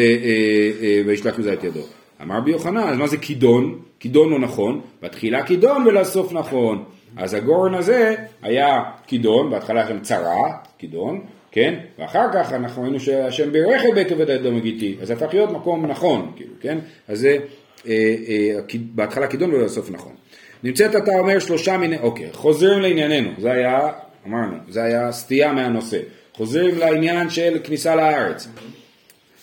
[0.82, 1.82] אה, וישלחו זה את ידו.
[2.22, 3.80] אמר רבי יוחנן, אז מה זה כידון?
[4.00, 6.84] כידון לא נכון, בתחילה כידון ולסוף נכון.
[7.18, 11.76] אז הגורן הזה היה כידון, בהתחלה היה שם צרה, כידון, כן?
[12.00, 15.86] ואחר כך אנחנו ראינו שהשם בירך בית עובד האדום הגיתי, אז זה הפך להיות מקום
[15.86, 16.78] נכון, כאילו, כן?
[17.08, 17.38] אז זה
[17.88, 20.14] אה, אה, בהתחלה כידון ולסוף נכון.
[20.64, 23.92] נמצאת אתה אומר שלושה מיני, אוקיי, חוזרים לענייננו, זה היה
[24.28, 26.00] אמרנו, זה היה סטייה מהנושא.
[26.38, 28.48] חוזרים לעניין של כניסה לארץ.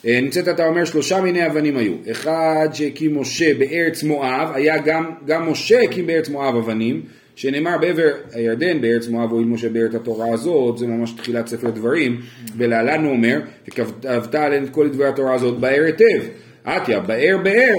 [0.07, 5.11] אה, נמצאת אתה אומר שלושה מיני אבנים היו, אחד שהקים משה בארץ מואב, היה גם,
[5.27, 7.03] גם משה הקים בארץ מואב אבנים,
[7.37, 12.21] שנאמר בעבר הירדן בארץ מואב הואיל משה בארץ התורה הזאת, זה ממש תחילת ספר דברים,
[12.57, 16.23] ולהלן הוא אומר, וכתבת עליהם את כל דברי התורה הזאת באר היטב,
[16.65, 17.77] עטיה, באר באר,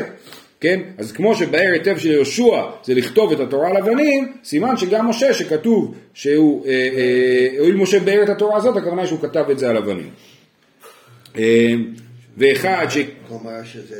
[0.64, 0.80] כן?
[0.98, 5.34] אז כמו שבאר היטב של יהושע זה לכתוב את התורה על אבנים, סימן שגם משה
[5.34, 9.70] שכתוב שהוא, אה, אה, הואיל משה באר את התורה הזאת, הכוונה שהוא כתב את זה
[9.70, 10.10] על אבנים.
[11.38, 11.74] אה,
[12.38, 12.98] ואחד ש...
[13.28, 13.96] כלומר שזה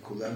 [0.00, 0.32] לכולם?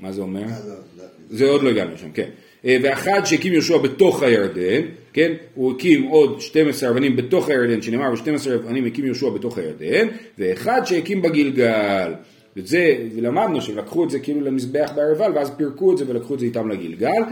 [0.00, 0.40] מה זה אומר?
[0.40, 1.04] לא, לא.
[1.30, 2.28] זה עוד לא הגענו שם, כן.
[2.64, 4.82] ואחד שהקים יהושע בתוך הירדן,
[5.12, 10.08] כן, הוא הקים עוד 12 אבנים בתוך הירדן, שנאמר ב-12 אבנים הקים יהושע בתוך הירדן,
[10.38, 12.12] ואחד שהקים בגלגל.
[12.60, 16.38] ואת זה, ולמדנו שלקחו את זה כאילו למזבח בערבל, ואז פירקו את זה ולקחו את
[16.38, 17.22] זה איתם לגלגל,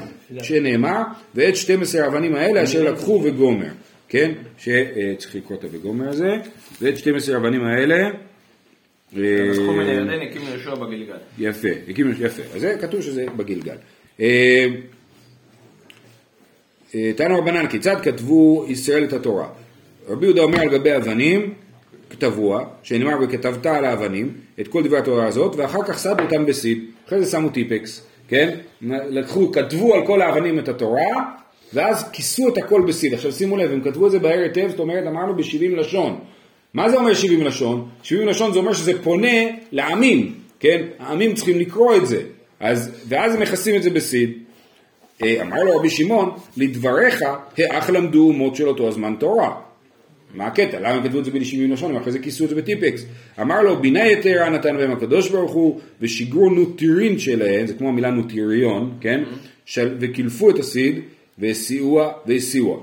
[0.43, 1.03] שנאמר,
[1.35, 3.71] ואת 12 האבנים האלה אשר לקחו וגומר,
[4.09, 6.37] כן, שצריך לקרוא את הוגומר הזה,
[6.83, 8.11] ואת 12 האבנים האלה, אה,
[9.17, 11.17] לקחו מן הירדן, הקימו יהושע בגלגל.
[11.39, 13.77] יפה, הקימו, יפה, אז זה כתוב שזה בגלגל.
[14.21, 14.67] אה,
[16.95, 19.49] אה, תנו רבנן, כיצד כתבו ישראל את התורה?
[20.09, 21.55] רבי יהודה אומר על גבי אבנים,
[22.11, 26.85] כתבוע, שנאמר וכתבת על האבנים, את כל דברי התורה הזאת, ואחר כך שמו אותם בסיד,
[27.07, 28.57] אחרי זה שמו טיפקס, כן?
[28.83, 31.07] לקחו, כתבו על כל האבנים את התורה,
[31.75, 33.15] ואז כיסו את הכל בסיד.
[33.15, 36.19] עכשיו שימו לב, הם כתבו את זה בהר היטב, זאת אומרת, אמרנו ב-70 לשון.
[36.75, 37.89] מה זה אומר 70 לשון?
[38.03, 39.37] 70 לשון זה אומר שזה פונה
[39.73, 40.83] לעמים, כן?
[40.99, 42.23] העמים צריכים לקרוא את זה.
[42.61, 44.33] אז, ואז הם מכסים את זה בסיד.
[45.23, 47.25] אה, אמר לו רבי שמעון, לדבריך,
[47.59, 49.55] האח למדו אומות של אותו הזמן תורה.
[50.35, 50.81] מה הקטע?
[50.81, 51.97] למה הם כתבו את זה ב-70 לשון?
[51.97, 53.05] אחרי זה כיסו את זה בטיפקס.
[53.41, 58.11] אמר לו, בינה יתרה נתן בהם הקדוש ברוך הוא, ושיגרו נוטירין שלהם, זה כמו המילה
[58.11, 59.25] נוטיריון, כן?
[59.65, 61.01] של, וקילפו את הסיד,
[61.39, 62.79] והסיעוה והסיעוה.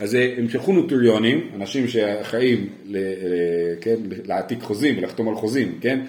[0.00, 3.02] אז אה, הם שלחו נוטריונים, אנשים שאחראים ל, ל,
[3.80, 6.00] כן, להעתיק חוזים ולחתום על חוזים, כן?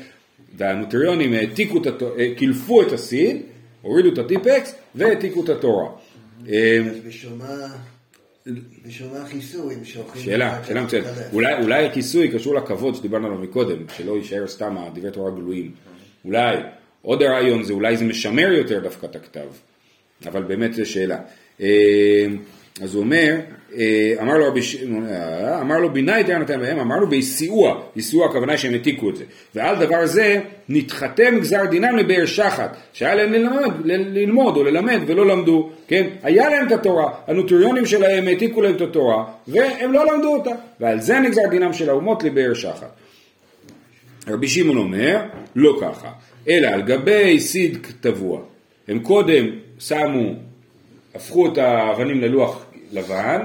[0.57, 3.41] והנוטריונים העתיקו את התורה, אה, קילפו את הסיד,
[3.81, 5.89] הורידו את הטיפקס והעתיקו את התורה.
[6.41, 7.67] אז בשביל מה...
[8.85, 10.21] בשביל מה כיסו אם שולחים...
[10.21, 11.07] שאלה, שאלה מצוינת.
[11.33, 15.71] אולי, אולי הכיסוי קשור לכבוד שדיברנו עליו מקודם, שלא יישאר סתם הדברי תורה גלויים.
[16.25, 16.57] אולי,
[17.01, 19.47] עוד הרעיון זה אולי זה משמר יותר דווקא את הכתב,
[20.25, 21.19] אבל באמת זו שאלה.
[22.81, 23.35] אז הוא אומר,
[23.77, 24.59] אה, אמר לו, רבי
[25.09, 29.15] אה, אמר לו בינה יתר נתן בהם, אמר לו ביסיוע, יסיוע הכוונה שהם העתיקו את
[29.15, 29.23] זה.
[29.55, 34.99] ועל דבר זה נתחתם גזר דינם לבאר שחת, שהיה להם ללמד, ל- ללמוד או ללמד
[35.07, 36.07] ולא למדו, כן?
[36.23, 40.51] היה להם את התורה, הנוטריונים שלהם העתיקו להם את התורה, והם לא למדו אותה.
[40.79, 42.95] ועל זה נגזר דינם של האומות לבאר שחת.
[44.27, 45.21] רבי שמעון אומר,
[45.55, 46.09] לא ככה,
[46.49, 48.41] אלא על גבי סיד טבוע.
[48.87, 49.45] הם קודם
[49.79, 50.33] שמו,
[51.15, 53.41] הפכו את האבנים ללוח לבן,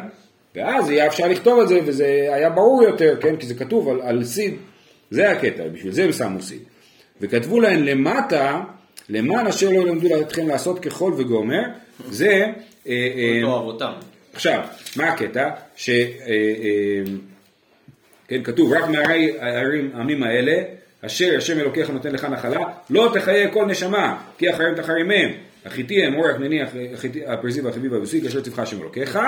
[0.56, 3.36] ואז היה אפשר לכתוב את זה, וזה היה ברור יותר, כן?
[3.36, 4.54] כי זה כתוב על, על סיד.
[5.10, 6.62] זה הקטע, בשביל זה הם שמו סיד.
[7.20, 8.60] וכתבו להם למטה,
[9.08, 11.62] למען אשר לא ילמדו אתכם לעשות ככל וגומר,
[12.08, 12.46] זה...
[12.86, 13.42] אה, אה.
[14.34, 14.62] עכשיו,
[14.96, 15.50] מה הקטע?
[15.76, 15.90] ש...
[15.90, 17.02] אה,
[18.28, 19.32] כן, כתוב, רק מהרי
[19.92, 20.62] העמים האלה,
[21.06, 25.30] אשר השם אלוקיך נותן לך נחלה, לא תחיה כל נשמה, כי אחריהם תחרימם.
[25.66, 26.58] החיטי, האמורי, הכנעני,
[26.94, 29.18] החיטי, הפרזי והחיבי והבוסי, כאשר צבך השם אלוקיך,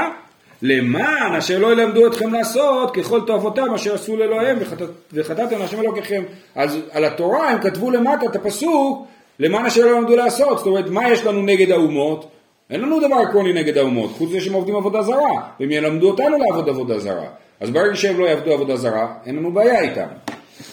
[0.62, 6.22] למען אשר לא ילמדו אתכם לעשות ככל תועבותם אשר עשו לאלוהיהם וחטאת- וחטאתם להשם אלוקיכם.
[6.54, 9.06] אז על התורה הם כתבו למטה את הפסוק,
[9.38, 10.58] למען אשר לא ילמדו לעשות.
[10.58, 12.28] זאת אומרת, מה יש לנו נגד האומות?
[12.70, 15.16] אין לנו דבר עקרוני נגד האומות, חוץ מזה שהם עובדים עבודה זרה,
[15.60, 17.26] והם ילמדו אותנו לעבוד עבודה זרה.
[17.60, 20.06] אז ברגע שהם לא יעבדו עבודה זרה, אין לנו בעיה איתם.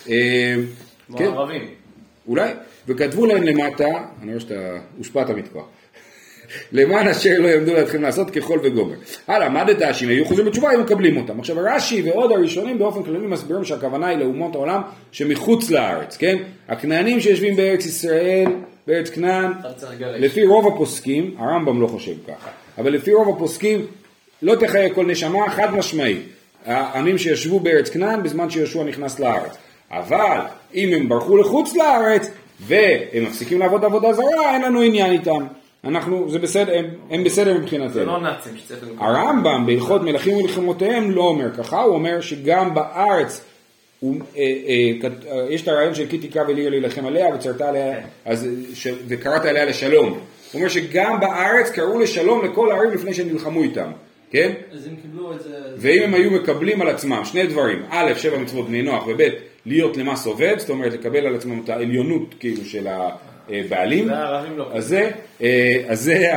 [0.09, 0.55] אה,
[1.07, 1.61] כמו כן, הערבים.
[2.27, 2.49] אולי,
[2.89, 3.87] וכתבו להם למטה,
[4.21, 5.63] אני רואה שאתה הושפעת מתקוע,
[6.71, 8.95] למען אשר לא ילמדו לכם לעשות ככל וגומר.
[9.27, 11.39] הלאה, למדת שאם היו חוזרים בתשובה היו מקבלים אותם.
[11.39, 16.37] עכשיו רש"י ועוד הראשונים באופן כללי מסבירים שהכוונה היא לאומות העולם שמחוץ לארץ, כן?
[16.67, 18.47] הכנענים שיושבים בארץ ישראל,
[18.87, 19.51] בארץ כנען.
[19.99, 23.85] לפי רוב הפוסקים, הרמב"ם לא חושב ככה, אבל לפי רוב הפוסקים
[24.41, 26.17] לא תחיה כל נשמה חד משמעי.
[26.65, 29.57] העמים שישבו בארץ כנען בזמן שיהושע נכנס לארץ.
[29.91, 30.39] אבל
[30.73, 32.29] אם הם ברחו לחוץ לארץ
[32.61, 35.45] והם מפסיקים לעבוד עבודה זרה, אין לנו עניין איתם.
[35.83, 37.89] אנחנו, זה בסדר, הם, הם בסדר מבחינתנו.
[37.93, 38.83] זה לא נאצים שצריך.
[38.97, 43.41] הרמב"ם בהלכות מלכים ומלחמותיהם לא אומר ככה, הוא אומר שגם בארץ
[43.99, 47.61] הוא, אה, אה, כת- אה, יש את הרעיון של כי תקרא ולי להילחם עליה וצרת
[47.61, 50.07] עליה אז, אה, ש, וקראת עליה לשלום.
[50.09, 50.19] הוא
[50.53, 53.91] אומר שגם בארץ קראו לשלום לכל הערים לפני שהם נלחמו איתם,
[54.31, 54.51] כן?
[54.73, 55.49] אז הם קיבלו את זה...
[55.77, 59.21] ואם הם היו מקבלים על עצמם שני דברים, א', שבע מצוות בני נוח, וב',
[59.69, 62.87] להיות למס עובד, זאת אומרת לקבל על עצמם את העליונות כאילו של
[63.49, 64.09] הבעלים,
[64.57, 64.67] לא.
[64.73, 66.33] אז זה, אה, אז זה,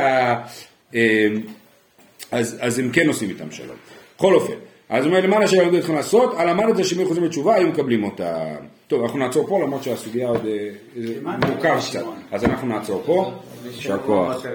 [0.95, 1.27] אה,
[2.31, 3.75] אז, אז הם כן עושים איתם שלום.
[4.17, 4.53] בכל אופן,
[4.89, 8.03] אז הוא אומר למעלה שלמדו אתכם לעשות, על המד הזה שמי חוזרים בתשובה היו מקבלים
[8.03, 8.55] אותה.
[8.87, 10.69] טוב, אנחנו נעצור פה למרות שהסוגיה עוד אה,
[11.47, 13.31] מורכב קצת, אז אנחנו נעצור פה,
[13.65, 14.45] יישר כוח.